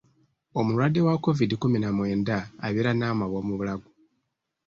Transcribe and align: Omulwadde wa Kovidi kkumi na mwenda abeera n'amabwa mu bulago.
Omulwadde 0.59 1.01
wa 1.07 1.15
Kovidi 1.23 1.55
kkumi 1.57 1.77
na 1.79 1.89
mwenda 1.95 2.37
abeera 2.65 2.91
n'amabwa 2.95 3.39
mu 3.47 3.53
bulago. 3.59 3.89